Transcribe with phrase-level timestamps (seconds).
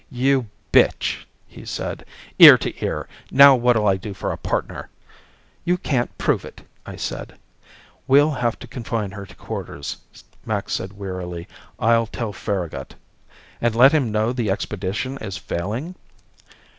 [0.09, 2.05] "You bitch," he said.
[2.39, 3.07] "Ear to ear.
[3.29, 4.89] Now what'll I do for a partner?"
[5.63, 7.37] "You can't prove it," I said.
[8.07, 9.97] "We'll have to confine her to quarters,"
[10.43, 11.47] Max said wearily.
[11.77, 12.95] "I'll tell Farragut."
[13.61, 15.93] "And let him know the expedition is failing?"